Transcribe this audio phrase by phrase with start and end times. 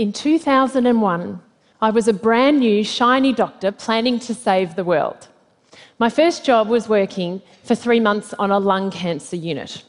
[0.00, 1.42] In 2001,
[1.82, 5.28] I was a brand new, shiny doctor planning to save the world.
[5.98, 9.84] My first job was working for three months on a lung cancer unit.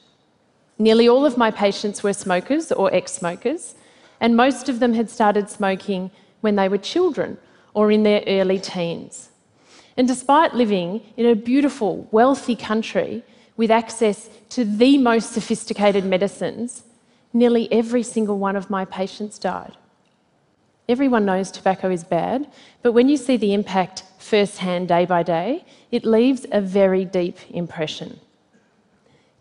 [0.78, 3.76] Nearly all of my patients were smokers or ex smokers,
[4.20, 7.38] and most of them had started smoking when they were children
[7.74, 9.30] or in their early teens.
[9.96, 13.24] And despite living in a beautiful, wealthy country
[13.56, 16.84] with access to the most sophisticated medicines,
[17.32, 19.78] nearly every single one of my patients died.
[20.92, 25.64] Everyone knows tobacco is bad, but when you see the impact firsthand day by day,
[25.90, 28.20] it leaves a very deep impression.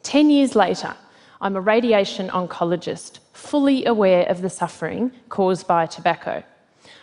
[0.05, 0.95] Ten years later,
[1.41, 6.45] I'm a radiation oncologist, fully aware of the suffering caused by tobacco.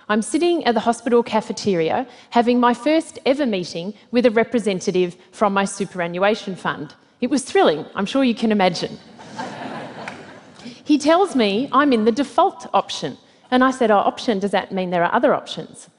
[0.07, 5.51] I'm sitting at the hospital cafeteria having my first ever meeting with a representative from
[5.51, 6.95] my superannuation fund.
[7.19, 8.97] It was thrilling, I'm sure you can imagine.
[10.85, 13.17] he tells me I'm in the default option.
[13.49, 15.89] And I said, Oh, option, does that mean there are other options?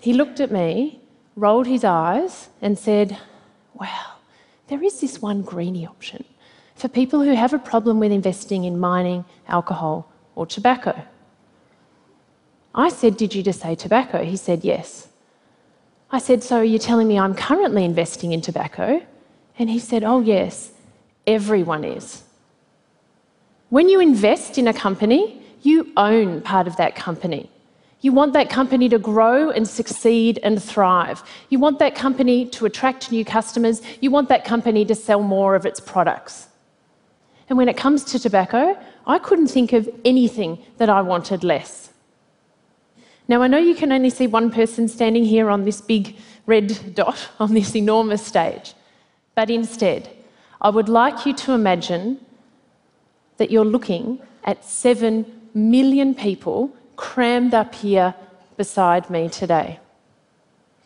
[0.00, 1.00] He looked at me,
[1.36, 3.18] rolled his eyes, and said,
[3.74, 4.18] Well,
[4.68, 6.24] there is this one greenie option
[6.74, 11.02] for people who have a problem with investing in mining, alcohol, or tobacco.
[12.74, 14.24] I said, Did you just say tobacco?
[14.24, 15.08] He said, Yes.
[16.10, 19.02] I said, So you're telling me I'm currently investing in tobacco?
[19.58, 20.72] And he said, Oh, yes,
[21.26, 22.22] everyone is.
[23.68, 27.50] When you invest in a company, you own part of that company.
[28.02, 31.22] You want that company to grow and succeed and thrive.
[31.50, 33.82] You want that company to attract new customers.
[34.00, 36.48] You want that company to sell more of its products.
[37.48, 41.90] And when it comes to tobacco, I couldn't think of anything that I wanted less.
[43.28, 46.94] Now, I know you can only see one person standing here on this big red
[46.94, 48.74] dot on this enormous stage,
[49.34, 50.08] but instead,
[50.60, 52.24] I would like you to imagine
[53.36, 58.14] that you're looking at seven million people crammed up here
[58.56, 59.80] beside me today.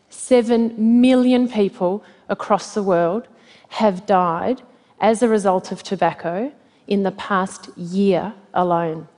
[0.08, 3.26] Seven million people across the world
[3.68, 4.62] have died
[5.00, 6.52] as a result of tobacco
[6.86, 9.08] in the past year alone.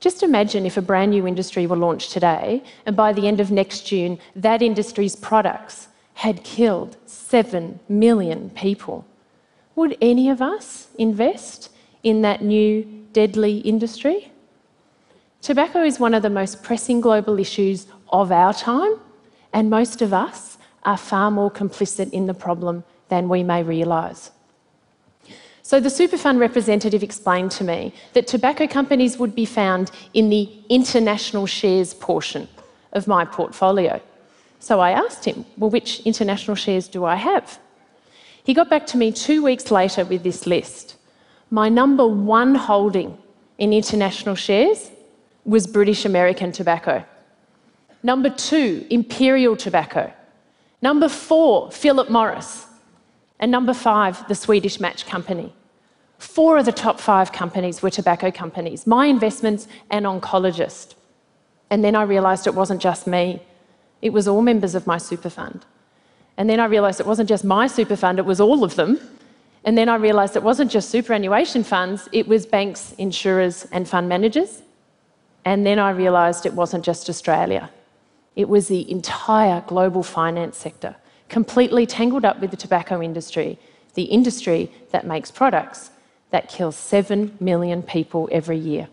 [0.00, 3.50] Just imagine if a brand new industry were launched today, and by the end of
[3.50, 9.04] next June, that industry's products had killed 7 million people.
[9.76, 11.70] Would any of us invest
[12.02, 14.30] in that new deadly industry?
[15.42, 18.96] Tobacco is one of the most pressing global issues of our time,
[19.52, 24.30] and most of us are far more complicit in the problem than we may realise.
[25.62, 30.50] So the Superfund representative explained to me that tobacco companies would be found in the
[30.68, 32.48] international shares portion
[32.92, 34.00] of my portfolio.
[34.58, 37.58] So I asked him, Well, which international shares do I have?
[38.42, 40.96] He got back to me two weeks later with this list.
[41.50, 43.18] My number one holding
[43.58, 44.90] in international shares
[45.44, 47.04] was British American Tobacco.
[48.02, 50.12] Number two, Imperial Tobacco.
[50.80, 52.66] Number four, Philip Morris.
[53.40, 55.52] And number five, the Swedish Match Company.
[56.18, 60.94] Four of the top five companies were tobacco companies, my investments, and oncologist.
[61.70, 63.42] And then I realised it wasn't just me,
[64.02, 65.64] it was all members of my super fund.
[66.36, 69.00] And then I realised it wasn't just my super fund, it was all of them.
[69.64, 74.08] And then I realised it wasn't just superannuation funds, it was banks, insurers, and fund
[74.08, 74.62] managers.
[75.44, 77.70] And then I realised it wasn't just Australia,
[78.36, 80.96] it was the entire global finance sector,
[81.28, 83.58] completely tangled up with the tobacco industry,
[83.94, 85.90] the industry that makes products
[86.30, 88.88] that kills 7 million people every year.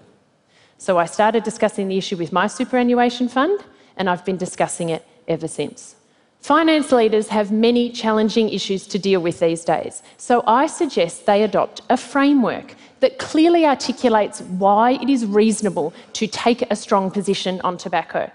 [0.78, 3.60] So I started discussing the issue with my superannuation fund,
[3.96, 5.96] and I've been discussing it ever since.
[6.42, 11.44] Finance leaders have many challenging issues to deal with these days, so I suggest they
[11.44, 17.60] adopt a framework that clearly articulates why it is reasonable to take a strong position
[17.62, 18.32] on tobacco.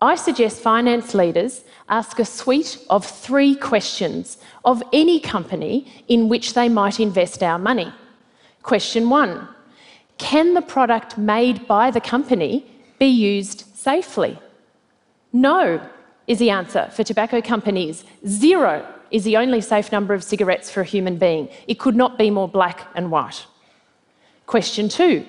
[0.00, 6.54] I suggest finance leaders ask a suite of three questions of any company in which
[6.54, 7.92] they might invest our money.
[8.62, 9.48] Question one
[10.18, 12.66] Can the product made by the company
[12.98, 14.38] be used safely?
[15.32, 15.80] No
[16.26, 18.04] is the answer for tobacco companies.
[18.26, 21.48] Zero is the only safe number of cigarettes for a human being.
[21.66, 23.46] It could not be more black and white.
[24.46, 25.24] Question two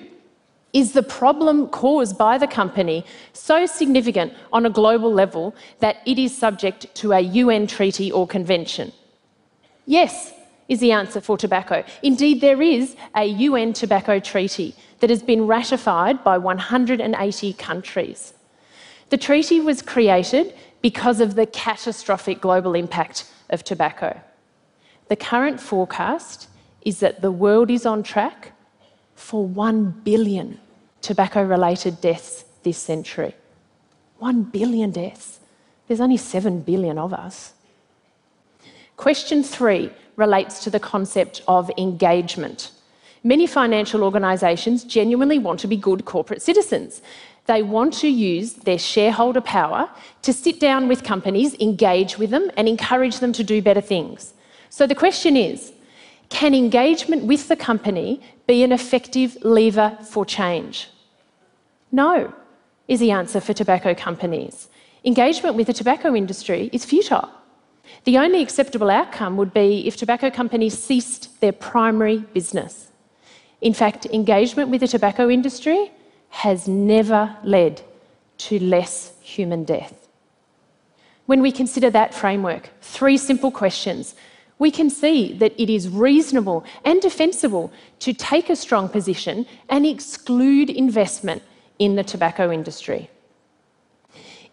[0.72, 6.18] Is the problem caused by the company so significant on a global level that it
[6.18, 8.92] is subject to a UN treaty or convention?
[9.86, 10.32] Yes,
[10.68, 11.84] is the answer for tobacco.
[12.02, 18.34] Indeed, there is a UN tobacco treaty that has been ratified by 180 countries.
[19.10, 20.54] The treaty was created
[20.90, 24.20] because of the catastrophic global impact of tobacco.
[25.08, 26.48] The current forecast
[26.82, 28.52] is that the world is on track
[29.16, 30.60] for 1 billion
[31.02, 33.34] tobacco related deaths this century.
[34.18, 35.40] One billion deaths.
[35.88, 37.54] There's only seven billion of us.
[38.96, 42.70] Question three relates to the concept of engagement.
[43.24, 47.02] Many financial organisations genuinely want to be good corporate citizens.
[47.46, 49.88] They want to use their shareholder power
[50.22, 54.34] to sit down with companies, engage with them, and encourage them to do better things.
[54.68, 55.72] So the question is
[56.28, 60.88] can engagement with the company be an effective lever for change?
[61.92, 62.34] No,
[62.88, 64.68] is the answer for tobacco companies.
[65.04, 67.30] Engagement with the tobacco industry is futile.
[68.04, 72.88] The only acceptable outcome would be if tobacco companies ceased their primary business.
[73.60, 75.92] In fact, engagement with the tobacco industry
[76.30, 77.82] has never led
[78.38, 80.08] to less human death.
[81.26, 84.14] When we consider that framework, three simple questions,
[84.58, 89.84] we can see that it is reasonable and defensible to take a strong position and
[89.84, 91.42] exclude investment
[91.78, 93.10] in the tobacco industry.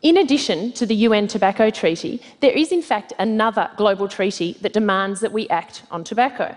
[0.01, 4.73] In addition to the UN Tobacco Treaty, there is in fact another global treaty that
[4.73, 6.53] demands that we act on tobacco.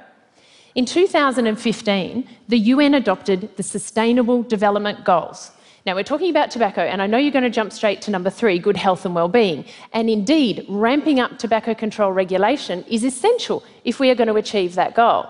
[0.76, 5.50] In 2015, the UN adopted the Sustainable Development Goals.
[5.86, 8.28] Now, we're talking about tobacco, and I know you're going to jump straight to number
[8.28, 9.64] three good health and well-being.
[9.94, 14.74] And indeed, ramping up tobacco control regulation is essential if we are going to achieve
[14.74, 15.26] that goal.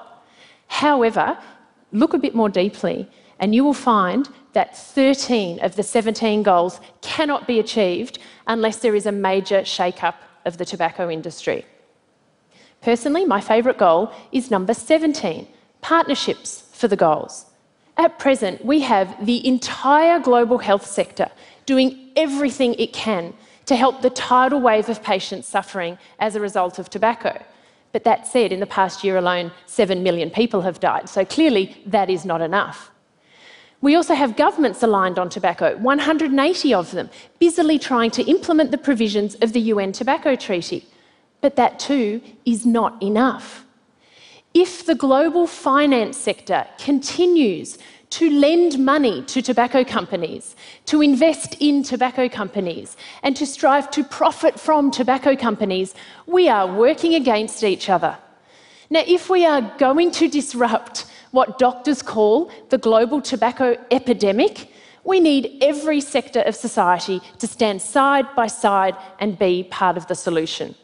[0.66, 1.38] However,
[1.92, 3.08] look a bit more deeply,
[3.38, 8.96] and you will find that 13 of the 17 goals cannot be achieved unless there
[8.96, 11.64] is a major shake-up of the tobacco industry.
[12.80, 15.46] Personally, my favourite goal is number 17
[15.80, 17.46] partnerships for the goals.
[17.96, 21.30] At present, we have the entire global health sector
[21.64, 23.34] doing everything it can
[23.66, 27.42] to help the tidal wave of patients suffering as a result of tobacco.
[27.92, 31.80] But that said, in the past year alone, 7 million people have died, so clearly
[31.86, 32.90] that is not enough.
[33.80, 38.78] We also have governments aligned on tobacco, 180 of them, busily trying to implement the
[38.78, 40.86] provisions of the UN Tobacco Treaty.
[41.40, 43.64] But that too is not enough.
[44.54, 47.78] If the global finance sector continues
[48.10, 50.56] to lend money to tobacco companies,
[50.86, 55.94] to invest in tobacco companies, and to strive to profit from tobacco companies,
[56.26, 58.16] we are working against each other.
[58.88, 64.72] Now, if we are going to disrupt what doctors call the global tobacco epidemic,
[65.04, 70.06] we need every sector of society to stand side by side and be part of
[70.06, 70.74] the solution.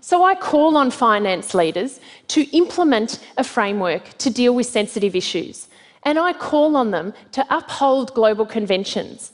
[0.00, 5.68] So I call on finance leaders to implement a framework to deal with sensitive issues,
[6.02, 9.32] and I call on them to uphold global conventions.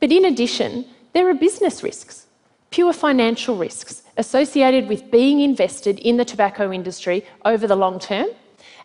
[0.00, 2.26] But in addition, there are business risks,
[2.70, 8.28] pure financial risks associated with being invested in the tobacco industry over the long term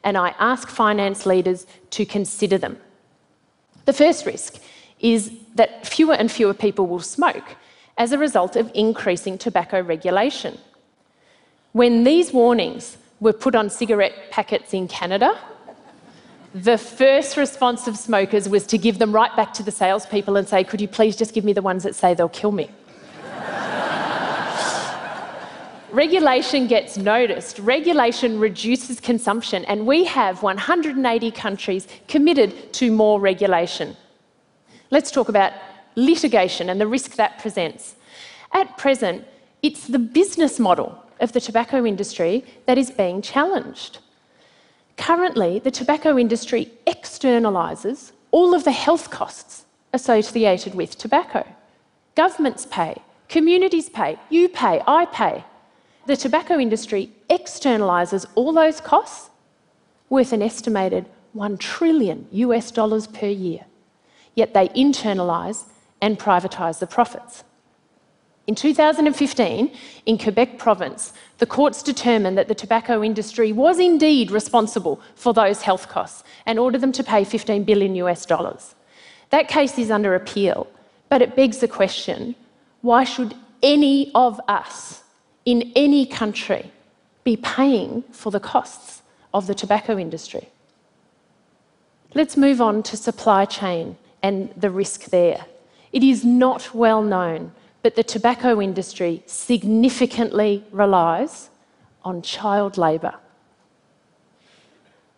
[0.04, 2.78] and I ask finance leaders to consider them.
[3.86, 4.62] The first risk
[5.00, 7.56] is that fewer and fewer people will smoke
[7.98, 10.58] as a result of increasing tobacco regulation.
[11.74, 15.40] When these warnings were put on cigarette packets in Canada,
[16.54, 20.46] the first response of smokers was to give them right back to the salespeople and
[20.46, 22.70] say, Could you please just give me the ones that say they'll kill me?
[25.92, 27.58] regulation gets noticed.
[27.60, 33.96] Regulation reduces consumption, and we have 180 countries committed to more regulation.
[34.90, 35.54] Let's talk about
[35.96, 37.96] litigation and the risk that presents.
[38.52, 39.26] At present,
[39.64, 44.00] it's the business model of the tobacco industry that is being challenged.
[44.98, 51.46] Currently, the tobacco industry externalises all of the health costs associated with tobacco.
[52.16, 55.44] Governments pay, communities pay, you pay, I pay
[56.06, 59.30] the tobacco industry externalises all those costs
[60.10, 63.66] worth an estimated 1 trillion US dollars per year.
[64.36, 65.66] Yet they internalise
[66.02, 67.44] and privatise the profits.
[68.48, 69.72] In 2015,
[70.06, 75.62] in Quebec province, the courts determined that the tobacco industry was indeed responsible for those
[75.62, 78.76] health costs and ordered them to pay 15 billion US dollars.
[79.30, 80.68] That case is under appeal,
[81.10, 82.36] but it begs the question
[82.82, 85.04] why should any of us
[85.46, 86.72] in any country
[87.24, 89.02] be paying for the costs
[89.34, 90.50] of the tobacco industry.
[92.14, 95.46] Let's move on to supply chain and the risk there.
[95.92, 101.50] It is not well known, but the tobacco industry significantly relies
[102.04, 103.16] on child labour.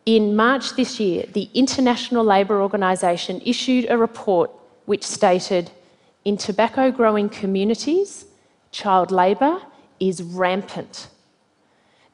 [0.05, 4.51] In March this year, the International Labour Organization issued a report
[4.86, 5.72] which stated
[6.25, 8.25] in tobacco growing communities,
[8.72, 9.62] child labour
[10.00, 11.08] is rampant.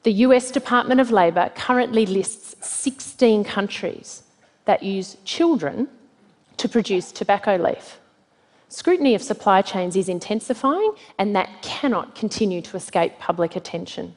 [0.02, 4.22] The US Department of Labor currently lists 16 countries
[4.64, 5.88] that use children
[6.56, 7.99] to produce tobacco leaf.
[8.70, 14.14] Scrutiny of supply chains is intensifying, and that cannot continue to escape public attention.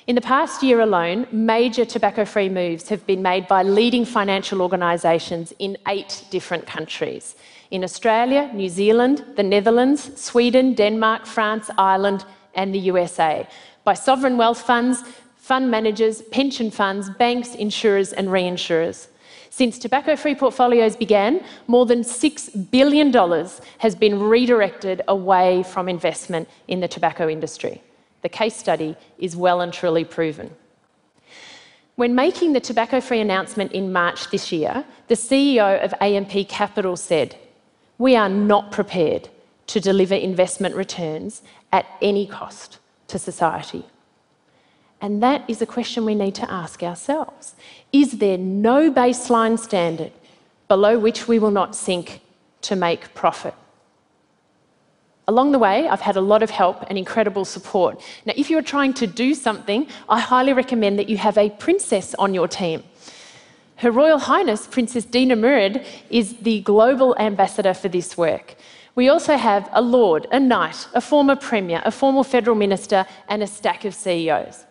[0.08, 4.62] In the past year alone, major tobacco free moves have been made by leading financial
[4.62, 7.36] organisations in eight different countries
[7.72, 13.48] in Australia, New Zealand, the Netherlands, Sweden, Denmark, France, Ireland, and the USA
[13.84, 15.04] by sovereign wealth funds,
[15.36, 19.08] fund managers, pension funds, banks, insurers, and reinsurers.
[19.50, 23.14] Since tobacco free portfolios began, more than $6 billion
[23.80, 27.82] has been redirected away from investment in the tobacco industry.
[28.22, 30.56] The case study is well and truly proven.
[31.96, 36.96] When making the tobacco free announcement in March this year, the CEO of AMP Capital
[36.96, 37.36] said,
[37.98, 39.30] We are not prepared
[39.68, 43.84] to deliver investment returns at any cost to society.
[45.00, 47.56] And that is a question we need to ask ourselves.
[47.92, 50.12] Is there no baseline standard
[50.68, 52.22] below which we will not sink
[52.62, 53.54] to make profit?
[55.30, 58.02] Along the way, I've had a lot of help and incredible support.
[58.26, 62.16] Now, if you're trying to do something, I highly recommend that you have a princess
[62.16, 62.84] on your team.
[63.78, 68.56] Her Royal Highness Princess Dina Mired is the global ambassador for this work.
[68.96, 73.44] We also have a lord, a knight, a former premier, a former federal minister, and
[73.44, 74.66] a stack of CEOs.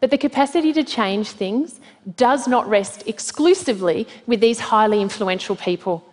[0.00, 1.78] But the capacity to change things
[2.16, 6.04] does not rest exclusively with these highly influential people.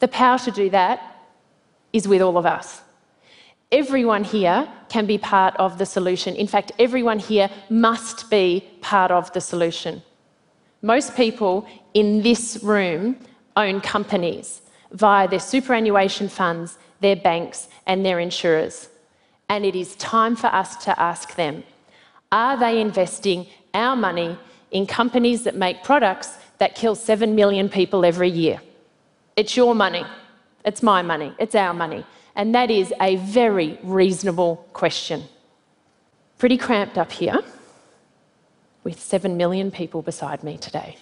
[0.00, 1.00] The power to do that
[1.92, 2.82] is with all of us.
[3.70, 6.34] Everyone here can be part of the solution.
[6.34, 10.02] In fact, everyone here must be part of the solution.
[10.82, 13.16] Most people in this room
[13.56, 18.88] own companies via their superannuation funds, their banks, and their insurers.
[19.48, 21.62] And it is time for us to ask them
[22.30, 24.38] are they investing our money
[24.70, 28.60] in companies that make products that kill 7 million people every year?
[29.36, 30.04] It's your money.
[30.64, 31.32] It's my money.
[31.38, 32.04] It's our money.
[32.34, 35.24] And that is a very reasonable question.
[36.38, 37.38] Pretty cramped up here
[38.84, 40.96] with 7 million people beside me today.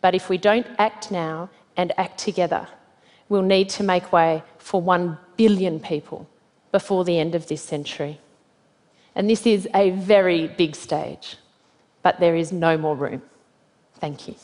[0.00, 2.68] But if we don't act now and act together,
[3.28, 6.28] we'll need to make way for 1 billion people
[6.72, 8.20] before the end of this century.
[9.16, 11.36] And this is a very big stage,
[12.02, 13.22] but there is no more room.
[13.98, 14.34] Thank you.